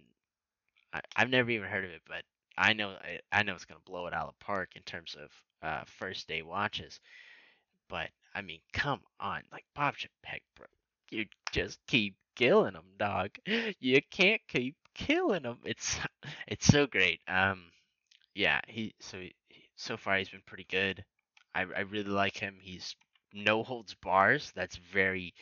I, 0.93 1.01
have 1.17 1.31
never 1.31 1.51
even 1.51 1.69
heard 1.69 1.85
of 1.85 1.91
it, 1.91 2.03
but 2.07 2.25
I 2.57 2.75
know 2.75 2.97
I 3.33 3.43
know 3.43 3.55
it's 3.55 3.65
gonna 3.65 3.81
blow 3.81 4.07
it 4.07 4.15
out 4.15 4.29
of 4.29 4.35
the 4.39 4.45
park 4.45 4.77
in 4.77 4.83
terms 4.83 5.17
of 5.19 5.31
uh, 5.63 5.85
first 5.87 6.29
day 6.29 6.43
watches. 6.43 7.01
But 7.89 8.11
I 8.35 8.43
mean, 8.43 8.61
come 8.73 9.01
on, 9.21 9.43
like 9.53 9.65
Bob 9.75 9.95
Chapek, 9.97 10.43
bro, 10.57 10.67
you 11.11 11.27
just 11.53 11.79
keep 11.87 12.17
killing 12.37 12.75
them, 12.75 12.87
dog. 12.99 13.31
You 13.81 14.01
can't 14.11 14.41
keep 14.49 14.77
killing 14.95 15.43
them. 15.45 15.59
It's 15.65 15.99
it's 16.47 16.67
so 16.67 16.87
great. 16.87 17.21
Um, 17.29 17.65
yeah, 18.35 18.61
he 18.69 18.95
so 19.01 19.19
he, 19.19 19.35
so 19.83 19.97
far 19.97 20.17
he's 20.17 20.29
been 20.29 20.43
pretty 20.47 20.67
good. 20.71 21.05
I 21.55 21.63
I 21.63 21.81
really 21.81 22.11
like 22.11 22.37
him. 22.37 22.57
He's 22.61 22.97
no 23.33 23.63
holds 23.63 23.95
bars. 23.95 24.53
That's 24.55 24.77
very 24.77 25.35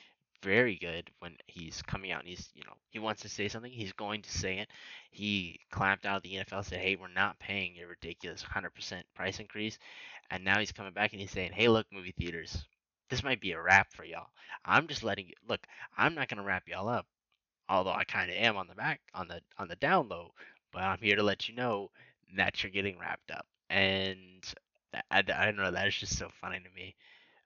very 0.43 0.77
good 0.77 1.11
when 1.19 1.37
he's 1.47 1.83
coming 1.83 2.13
out 2.13 2.21
and 2.21 2.29
he's 2.29 2.49
you 2.55 2.63
know 2.65 2.73
he 2.91 2.99
wants 2.99 3.23
to 3.23 3.29
say 3.29 3.47
something 3.47 3.71
he's 3.71 3.93
going 3.93 4.23
to 4.23 4.31
say 4.31 4.59
it 4.59 4.69
he 5.11 5.61
clamped 5.71 6.07
out 6.07 6.17
of 6.17 6.23
the 6.23 6.37
nfl 6.37 6.65
said 6.65 6.81
hey 6.81 6.97
we're 6.97 7.09
not 7.09 7.39
paying 7.39 7.77
your 7.77 7.89
ridiculous 7.89 8.43
100% 8.43 9.03
price 9.15 9.39
increase 9.39 9.79
and 10.31 10.43
now 10.43 10.59
he's 10.59 10.73
coming 10.73 10.95
back 10.95 11.13
and 11.13 11.21
he's 11.21 11.31
saying 11.31 11.53
hey 11.53 11.69
look 11.69 11.87
movie 11.93 12.15
theaters 12.19 12.65
this 13.11 13.23
might 13.23 13.41
be 13.43 13.53
a 13.53 13.61
wrap 13.61 13.93
for 13.93 14.05
y'all 14.05 14.29
i'm 14.65 14.87
just 14.87 15.05
letting 15.05 15.27
you 15.27 15.35
look 15.47 15.61
i'm 15.99 16.15
not 16.15 16.29
going 16.29 16.39
to 16.39 16.45
wrap 16.47 16.67
y'all 16.67 16.89
up 16.89 17.07
although 17.71 17.93
I 17.93 18.05
kind 18.05 18.31
of 18.31 18.37
am 18.37 18.57
on 18.57 18.67
the 18.67 18.75
back 18.75 19.01
on 19.15 19.29
the 19.29 19.41
on 19.59 19.69
the 19.69 19.77
down 19.77 20.09
low. 20.09 20.33
But 20.73 20.83
I'm 20.83 20.99
here 21.01 21.17
to 21.17 21.23
let 21.23 21.49
you 21.49 21.55
know 21.55 21.91
that 22.37 22.63
you're 22.63 22.71
getting 22.73 22.99
wrapped 22.99 23.31
up, 23.31 23.47
and 23.71 24.45
I, 25.11 25.19
I 25.19 25.23
don't 25.47 25.57
know 25.57 25.71
that 25.71 25.89
is 25.89 25.97
just 25.97 26.19
so 26.19 26.29
funny 26.41 26.59
to 26.59 26.71
me. 26.77 26.97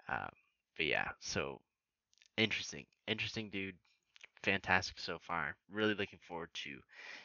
Um, 0.09 0.31
but 0.77 0.87
yeah, 0.87 1.11
so 1.21 1.61
interesting, 2.37 2.87
interesting 3.07 3.51
dude, 3.51 3.77
fantastic 4.43 4.99
so 4.99 5.19
far. 5.21 5.57
Really 5.71 5.95
looking 5.95 6.19
forward 6.27 6.51
to 6.65 6.79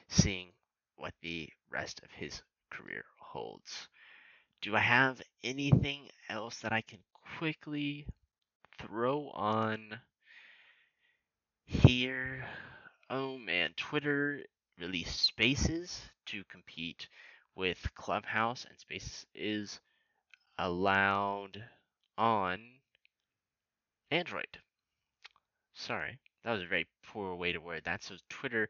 seeing 0.10 0.50
what 0.98 1.14
the 1.22 1.50
rest 1.72 2.02
of 2.04 2.12
his 2.12 2.42
career 2.70 3.06
holds. 3.20 3.88
Do 4.62 4.76
I 4.76 4.82
have 4.82 5.22
anything 5.44 6.10
else 6.30 6.60
that 6.60 6.74
I 6.74 6.82
can 6.82 7.00
quickly 7.38 8.06
throw 8.78 9.30
on 9.30 10.00
here? 11.66 12.46
Oh 13.10 13.38
man, 13.38 13.72
Twitter 13.78 14.44
released 14.78 15.22
Spaces 15.22 16.02
to 16.28 16.44
compete 16.46 17.08
with 17.56 17.78
Clubhouse, 17.96 18.66
and 18.70 18.78
Spaces 18.80 19.26
is 19.36 19.80
allowed 20.58 21.64
on 22.18 22.60
Android. 24.12 24.60
Sorry, 25.74 26.20
that 26.44 26.52
was 26.52 26.64
a 26.64 26.68
very 26.68 26.88
poor 27.06 27.36
way 27.36 27.52
to 27.54 27.60
word 27.60 27.84
that. 27.86 28.04
So 28.04 28.16
Twitter 28.30 28.70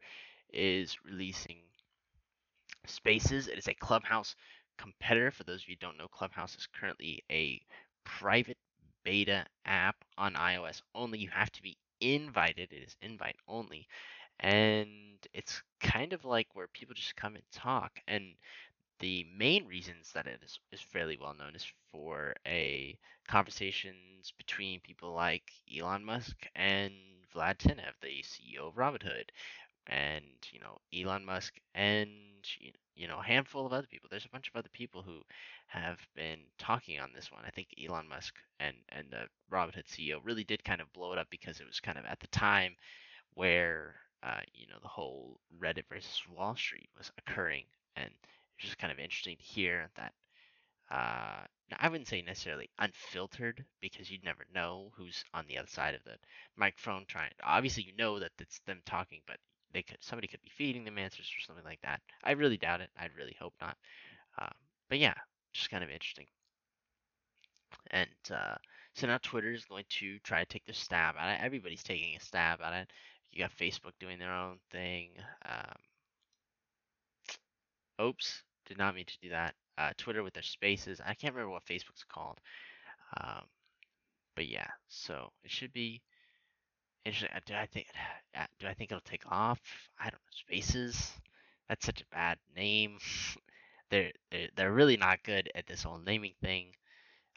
is 0.52 0.98
releasing 1.04 1.58
Spaces. 2.86 3.48
It 3.48 3.58
is 3.58 3.68
a 3.68 3.74
Clubhouse 3.74 4.34
competitor. 4.78 5.30
For 5.30 5.44
those 5.44 5.62
of 5.62 5.68
you 5.68 5.76
don't 5.76 5.98
know, 5.98 6.08
Clubhouse 6.08 6.56
is 6.56 6.66
currently 6.66 7.22
a 7.30 7.60
private 8.04 8.58
beta 9.04 9.46
app 9.66 9.96
on 10.18 10.34
iOS 10.34 10.82
only. 10.94 11.18
You 11.18 11.28
have 11.30 11.52
to 11.52 11.62
be 11.62 11.76
invited. 12.00 12.72
It 12.72 12.84
is 12.84 12.96
invite 13.02 13.36
only 13.48 13.86
and 14.38 14.88
it's 15.34 15.62
kind 15.80 16.12
of 16.12 16.24
like 16.24 16.48
where 16.54 16.68
people 16.68 16.94
just 16.94 17.16
come 17.16 17.34
and 17.34 17.44
talk 17.52 18.00
and 18.08 18.34
the 19.00 19.26
main 19.36 19.66
reasons 19.66 20.12
that 20.12 20.26
it 20.26 20.40
is, 20.44 20.58
is 20.72 20.80
fairly 20.80 21.16
well 21.20 21.34
known 21.34 21.54
is 21.56 21.66
for 21.90 22.34
a 22.46 22.98
conversations 23.28 24.32
between 24.38 24.80
people 24.80 25.12
like 25.14 25.52
Elon 25.76 26.04
Musk 26.04 26.36
and 26.54 26.92
Vlad 27.34 27.58
Tenev, 27.58 27.94
the 28.02 28.22
CEO 28.22 28.68
of 28.68 28.74
Robinhood, 28.74 29.30
and 29.86 30.24
you 30.52 30.60
know 30.60 30.78
Elon 30.94 31.24
Musk 31.24 31.54
and 31.74 32.10
you 32.96 33.08
know 33.08 33.18
a 33.18 33.22
handful 33.22 33.66
of 33.66 33.72
other 33.72 33.86
people. 33.90 34.08
There's 34.10 34.26
a 34.26 34.30
bunch 34.30 34.48
of 34.48 34.56
other 34.56 34.68
people 34.72 35.02
who 35.02 35.20
have 35.68 35.98
been 36.14 36.40
talking 36.58 37.00
on 37.00 37.10
this 37.14 37.30
one. 37.32 37.42
I 37.46 37.50
think 37.50 37.68
Elon 37.82 38.08
Musk 38.08 38.34
and 38.60 38.76
and 38.90 39.06
the 39.10 39.26
Robinhood 39.52 39.86
CEO 39.86 40.18
really 40.24 40.44
did 40.44 40.64
kind 40.64 40.80
of 40.80 40.92
blow 40.92 41.12
it 41.12 41.18
up 41.18 41.28
because 41.30 41.60
it 41.60 41.66
was 41.66 41.80
kind 41.80 41.98
of 41.98 42.04
at 42.04 42.20
the 42.20 42.26
time 42.28 42.76
where 43.34 43.94
uh, 44.22 44.40
you 44.54 44.66
know, 44.66 44.78
the 44.82 44.88
whole 44.88 45.40
Reddit 45.58 45.84
versus 45.88 46.22
Wall 46.36 46.56
Street 46.56 46.88
was 46.96 47.10
occurring, 47.18 47.64
and 47.96 48.10
it's 48.56 48.66
just 48.66 48.78
kind 48.78 48.92
of 48.92 48.98
interesting 48.98 49.36
to 49.36 49.42
hear 49.42 49.90
that 49.96 50.12
uh, 50.90 51.44
I 51.78 51.88
wouldn't 51.88 52.08
say 52.08 52.20
necessarily 52.20 52.68
unfiltered 52.78 53.64
because 53.80 54.10
you'd 54.10 54.24
never 54.24 54.44
know 54.52 54.90
who's 54.96 55.24
on 55.32 55.44
the 55.46 55.56
other 55.56 55.68
side 55.68 55.94
of 55.94 56.02
the 56.04 56.16
microphone 56.56 57.04
trying. 57.06 57.30
Obviously, 57.44 57.84
you 57.84 57.94
know 57.96 58.18
that 58.18 58.32
it's 58.40 58.60
them 58.66 58.82
talking, 58.84 59.20
but 59.26 59.36
they 59.72 59.82
could 59.82 59.98
somebody 60.00 60.26
could 60.26 60.42
be 60.42 60.50
feeding 60.50 60.84
them 60.84 60.98
answers 60.98 61.30
or 61.36 61.40
something 61.40 61.64
like 61.64 61.80
that. 61.82 62.00
I 62.24 62.32
really 62.32 62.56
doubt 62.56 62.80
it. 62.80 62.90
I'd 62.98 63.16
really 63.16 63.36
hope 63.40 63.54
not. 63.60 63.76
Um, 64.40 64.52
but 64.88 64.98
yeah, 64.98 65.14
just 65.52 65.70
kind 65.70 65.84
of 65.84 65.90
interesting. 65.90 66.26
And 67.92 68.08
uh, 68.30 68.56
so 68.94 69.06
now 69.06 69.18
Twitter 69.22 69.52
is 69.52 69.64
going 69.64 69.84
to 70.00 70.18
try 70.20 70.40
to 70.40 70.46
take 70.46 70.66
their 70.66 70.74
stab 70.74 71.14
at 71.18 71.34
it. 71.34 71.44
Everybody's 71.44 71.84
taking 71.84 72.16
a 72.16 72.20
stab 72.20 72.60
at 72.60 72.82
it. 72.82 72.90
You 73.32 73.40
got 73.40 73.56
Facebook 73.56 73.92
doing 74.00 74.18
their 74.18 74.32
own 74.32 74.58
thing. 74.70 75.10
Um, 75.44 75.92
oops, 78.06 78.42
did 78.66 78.78
not 78.78 78.94
mean 78.94 79.06
to 79.06 79.18
do 79.22 79.30
that. 79.30 79.54
Uh, 79.78 79.90
Twitter 79.96 80.22
with 80.22 80.34
their 80.34 80.42
spaces. 80.42 81.00
I 81.04 81.14
can't 81.14 81.34
remember 81.34 81.52
what 81.52 81.64
Facebook's 81.64 82.04
called. 82.04 82.38
Um, 83.20 83.44
but 84.36 84.48
yeah, 84.48 84.68
so 84.88 85.30
it 85.44 85.50
should 85.50 85.72
be 85.72 86.02
interesting. 87.04 87.30
Do 87.46 87.54
I 87.54 87.66
think? 87.66 87.86
Do 88.60 88.66
I 88.68 88.74
think 88.74 88.92
it'll 88.92 89.02
take 89.02 89.24
off? 89.30 89.60
I 89.98 90.04
don't 90.04 90.14
know. 90.14 90.18
Spaces. 90.32 91.12
That's 91.68 91.86
such 91.86 92.02
a 92.02 92.14
bad 92.14 92.38
name. 92.56 92.98
they're, 93.90 94.12
they're 94.30 94.48
they're 94.56 94.72
really 94.72 94.96
not 94.96 95.22
good 95.24 95.50
at 95.54 95.66
this 95.66 95.82
whole 95.82 95.98
naming 95.98 96.34
thing. 96.42 96.68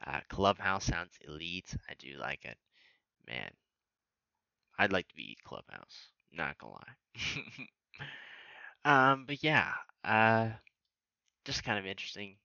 Uh, 0.05 0.19
Clubhouse 0.29 0.85
sounds 0.85 1.13
elite. 1.27 1.75
I 1.89 1.93
do 1.99 2.17
like 2.19 2.45
it. 2.45 2.57
Man, 3.27 3.49
I'd 4.77 4.91
like 4.91 5.07
to 5.09 5.15
be 5.15 5.37
Clubhouse. 5.43 6.09
Not 6.31 6.57
gonna 6.57 6.73
lie. 6.73 7.63
um, 9.13 9.25
but 9.27 9.43
yeah, 9.43 9.71
uh, 10.03 10.49
just 11.45 11.63
kind 11.63 11.79
of 11.79 11.85
interesting. 11.85 12.37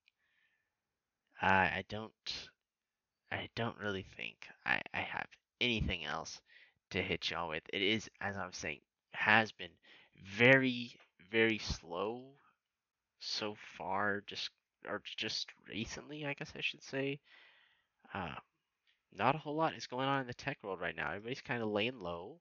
Uh, 1.43 1.47
I 1.47 1.85
don't, 1.89 2.13
I 3.33 3.49
don't 3.57 3.79
really 3.79 4.07
think 4.17 4.37
I, 4.67 4.81
I 4.95 5.01
have 5.01 5.27
anything 5.61 6.05
else 6.05 6.41
to 6.91 7.03
hit 7.03 7.31
y'all 7.31 7.49
with. 7.49 7.63
It 7.73 7.83
is, 7.83 8.09
as 8.21 8.37
I 8.37 8.47
was 8.47 8.57
saying, 8.57 8.81
has 9.13 9.53
been 9.53 9.71
very, 10.37 10.95
very 11.31 11.59
slow 11.59 12.25
so 13.21 13.57
far. 13.77 14.23
Just 14.27 14.51
or 14.89 15.03
just 15.17 15.49
recently, 15.69 16.27
I 16.27 16.35
guess 16.35 16.53
I 16.57 16.61
should 16.61 16.83
say. 16.83 17.21
Uh, 18.15 18.35
not 19.13 19.35
a 19.35 19.39
whole 19.39 19.57
lot 19.57 19.75
is 19.75 19.87
going 19.87 20.07
on 20.07 20.21
in 20.21 20.27
the 20.27 20.35
tech 20.35 20.59
world 20.63 20.81
right 20.81 20.97
now. 20.97 21.09
Everybody's 21.09 21.41
kind 21.41 21.63
of 21.63 21.71
laying 21.71 22.01
low. 22.01 22.41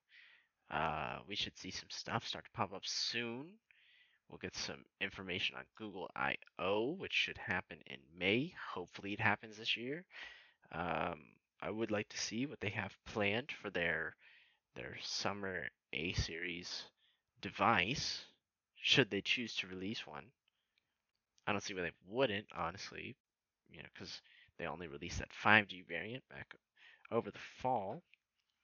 Uh, 0.70 1.20
we 1.28 1.36
should 1.36 1.58
see 1.58 1.72
some 1.72 1.90
stuff 1.90 2.28
start 2.28 2.46
to 2.46 2.52
pop 2.52 2.74
up 2.74 2.86
soon. 2.86 3.48
We'll 4.30 4.40
get 4.40 4.56
some 4.56 4.84
information 5.00 5.56
on 5.56 5.64
Google 5.76 6.10
I/O, 6.16 6.92
which 6.92 7.14
should 7.14 7.38
happen 7.38 7.80
in 7.88 8.00
May. 8.18 8.54
Hopefully, 8.74 9.14
it 9.14 9.22
happens 9.22 9.58
this 9.58 9.78
year. 9.78 10.04
Um, 10.72 11.22
I 11.62 11.72
would 11.72 11.92
like 11.92 12.10
to 12.10 12.18
see 12.18 12.46
what 12.46 12.60
they 12.60 12.70
have 12.70 12.98
planned 13.06 13.52
for 13.52 13.70
their 13.70 14.16
their 14.76 14.98
summer 15.02 15.70
A 15.94 16.14
series 16.14 16.84
device, 17.42 18.26
should 18.76 19.10
they 19.10 19.22
choose 19.22 19.56
to 19.58 19.68
release 19.68 20.06
one. 20.06 20.26
I 21.48 21.52
don't 21.54 21.62
see 21.62 21.74
why 21.74 21.82
they 21.84 21.92
wouldn't, 22.08 22.48
honestly, 22.56 23.16
you 23.70 23.80
know, 23.82 23.90
because 23.94 24.22
they 24.58 24.66
only 24.66 24.88
released 24.88 25.20
that 25.20 25.30
5G 25.44 25.88
variant 25.88 26.24
back 26.30 26.54
over 27.12 27.32
the 27.32 27.40
fall. 27.62 28.02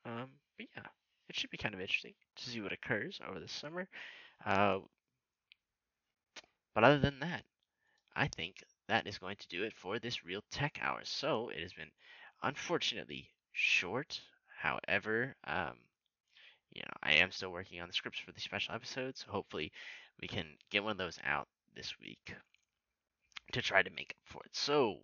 Um, 0.06 0.28
but 0.58 0.68
yeah, 0.76 0.88
it 1.30 1.36
should 1.36 1.50
be 1.50 1.58
kind 1.58 1.74
of 1.74 1.82
interesting 1.82 2.14
to 2.36 2.50
see 2.50 2.62
what 2.62 2.74
occurs 2.74 3.20
over 3.28 3.40
the 3.40 3.48
summer. 3.48 3.88
Uh, 4.46 4.80
but 6.76 6.84
other 6.84 7.00
than 7.00 7.20
that, 7.20 7.44
I 8.16 8.28
think 8.28 8.56
that 8.88 9.08
is 9.08 9.18
going 9.18 9.38
to 9.38 9.48
do 9.48 9.64
it 9.64 9.74
for 9.74 10.00
this 10.00 10.26
Real 10.26 10.44
Tech 10.52 10.80
Hour. 10.82 11.02
So 11.04 11.50
it 11.50 11.62
has 11.62 11.74
been 11.74 11.92
unfortunately 12.42 13.30
short. 13.54 14.20
However, 14.60 15.36
um, 15.46 15.78
you 16.72 16.82
know, 16.82 16.94
I 17.02 17.14
am 17.14 17.32
still 17.32 17.52
working 17.52 17.82
on 17.82 17.88
the 17.88 17.94
scripts 17.94 18.20
for 18.20 18.32
the 18.32 18.42
special 18.42 18.74
episodes. 18.74 19.24
So 19.26 19.32
hopefully, 19.32 19.72
we 20.22 20.28
can 20.28 20.46
get 20.70 20.84
one 20.84 20.92
of 20.92 20.98
those 20.98 21.20
out 21.24 21.48
this 21.76 21.94
week 22.00 22.34
to 23.52 23.62
try 23.62 23.82
to 23.82 23.90
make 23.92 24.12
up 24.16 24.34
for 24.34 24.44
it. 24.46 24.56
So, 24.56 24.98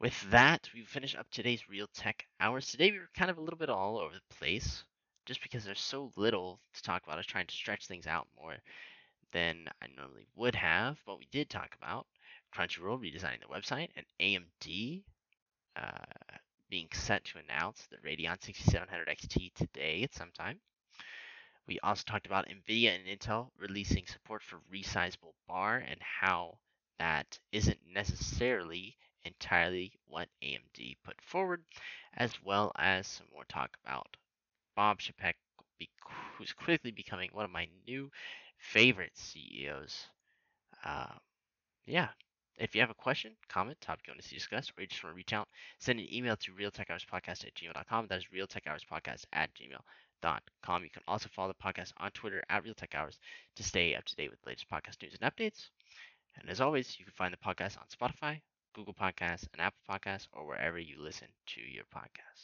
with 0.00 0.30
that, 0.30 0.68
we 0.74 0.82
finish 0.82 1.14
up 1.14 1.26
today's 1.30 1.68
Real 1.68 1.86
Tech 1.94 2.26
Hours. 2.40 2.66
Today, 2.70 2.90
we 2.90 2.98
were 2.98 3.10
kind 3.14 3.30
of 3.30 3.36
a 3.36 3.42
little 3.42 3.58
bit 3.58 3.68
all 3.68 3.98
over 3.98 4.14
the 4.14 4.34
place 4.34 4.82
just 5.26 5.42
because 5.42 5.62
there's 5.62 5.80
so 5.80 6.10
little 6.16 6.58
to 6.72 6.82
talk 6.82 7.02
about. 7.04 7.14
I 7.14 7.18
was 7.18 7.26
trying 7.26 7.46
to 7.46 7.54
stretch 7.54 7.86
things 7.86 8.06
out 8.06 8.26
more 8.40 8.56
than 9.32 9.68
I 9.82 9.88
normally 9.96 10.26
would 10.36 10.54
have, 10.54 10.98
but 11.04 11.18
we 11.18 11.28
did 11.30 11.50
talk 11.50 11.76
about 11.80 12.06
Crunchyroll 12.54 12.98
redesigning 12.98 13.40
the 13.40 13.54
website 13.54 13.88
and 13.94 14.06
AMD 14.20 15.02
uh, 15.76 16.36
being 16.70 16.88
set 16.94 17.24
to 17.26 17.38
announce 17.38 17.86
the 17.86 17.98
Radeon 17.98 18.42
6700 18.42 19.08
XT 19.08 19.52
today 19.54 20.02
at 20.02 20.14
some 20.14 20.30
time. 20.32 20.58
We 21.66 21.78
also 21.80 22.04
talked 22.06 22.26
about 22.26 22.48
NVIDIA 22.48 22.96
and 22.96 23.06
Intel 23.06 23.50
releasing 23.58 24.06
support 24.06 24.42
for 24.42 24.60
resizable 24.72 25.34
bar 25.46 25.76
and 25.76 26.00
how 26.00 26.58
that 26.98 27.38
isn't 27.52 27.78
necessarily 27.92 28.96
entirely 29.24 29.92
what 30.06 30.28
AMD 30.42 30.96
put 31.04 31.20
forward, 31.20 31.62
as 32.16 32.42
well 32.42 32.72
as 32.76 33.06
some 33.06 33.26
more 33.32 33.44
talk 33.44 33.76
about 33.84 34.16
Bob 34.74 35.00
Chapek, 35.00 35.34
who's 36.36 36.52
quickly 36.52 36.90
becoming 36.90 37.30
one 37.32 37.44
of 37.44 37.50
my 37.50 37.68
new 37.86 38.10
favorite 38.58 39.16
CEOs. 39.16 40.08
Uh, 40.84 41.14
yeah. 41.86 42.08
If 42.56 42.74
you 42.74 42.82
have 42.82 42.90
a 42.90 42.94
question, 42.94 43.32
comment, 43.48 43.80
topic 43.80 44.06
you 44.06 44.10
want 44.10 44.20
to 44.20 44.28
see 44.28 44.36
discussed, 44.36 44.72
or 44.76 44.82
you 44.82 44.86
just 44.86 45.02
want 45.02 45.14
to 45.14 45.16
reach 45.16 45.32
out, 45.32 45.48
send 45.78 45.98
an 45.98 46.12
email 46.12 46.36
to 46.36 46.52
realtechhourspodcast 46.52 47.46
at 47.46 47.54
gmail.com. 47.54 48.06
That 48.08 48.18
is 48.18 48.26
realtechhourspodcast 48.34 49.24
at 49.32 49.50
gmail.com. 49.54 50.84
You 50.84 50.90
can 50.90 51.02
also 51.08 51.30
follow 51.32 51.48
the 51.48 51.72
podcast 51.72 51.92
on 51.96 52.10
Twitter 52.10 52.42
at 52.50 52.64
realtechhours 52.64 53.16
to 53.56 53.62
stay 53.62 53.94
up 53.94 54.04
to 54.04 54.16
date 54.16 54.30
with 54.30 54.42
the 54.42 54.50
latest 54.50 54.68
podcast 54.68 55.00
news 55.02 55.16
and 55.18 55.32
updates. 55.32 55.70
And 56.38 56.50
as 56.50 56.60
always, 56.60 56.98
you 56.98 57.06
can 57.06 57.14
find 57.14 57.32
the 57.32 57.38
podcast 57.38 57.78
on 57.78 57.86
Spotify, 57.88 58.40
Google 58.72 58.94
Podcasts, 58.94 59.46
and 59.52 59.60
Apple 59.60 59.82
Podcasts, 59.88 60.28
or 60.32 60.46
wherever 60.46 60.78
you 60.78 61.00
listen 61.00 61.28
to 61.48 61.60
your 61.60 61.84
podcasts. 61.84 62.30